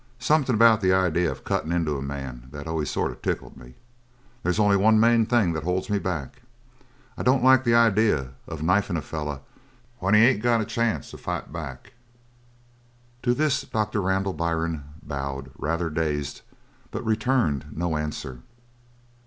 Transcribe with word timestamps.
Something 0.17 0.55
about 0.55 0.81
the 0.81 0.91
idea 0.93 1.29
of 1.31 1.43
cuttin' 1.43 1.71
into 1.71 1.95
a 1.95 2.01
man 2.01 2.47
that 2.51 2.65
always 2.65 2.89
sort 2.89 3.11
of 3.11 3.21
tickled 3.21 3.55
me. 3.55 3.75
They's 4.41 4.57
only 4.59 4.75
one 4.75 4.99
main 4.99 5.27
thing 5.27 5.53
that 5.53 5.61
holds 5.63 5.91
me 5.91 5.99
back 5.99 6.41
I 7.19 7.21
don't 7.21 7.43
like 7.43 7.63
the 7.63 7.75
idea 7.75 8.29
of 8.47 8.63
knifin' 8.63 8.97
a 8.97 9.03
feller 9.03 9.41
when 9.99 10.15
he 10.15 10.21
ain't 10.25 10.41
got 10.41 10.59
a 10.59 10.65
chance 10.65 11.11
to 11.11 11.19
fight 11.19 11.51
back! 11.53 11.83
That's 11.83 11.85
me!" 11.85 11.93
To 13.21 13.33
this 13.35 13.61
Doctor 13.61 14.01
Randall 14.01 14.33
Byrne 14.33 14.83
bowed, 15.03 15.51
rather 15.55 15.91
dazed, 15.91 16.41
but 16.89 17.05
returned 17.05 17.65
no 17.71 17.95
answer. 17.95 18.39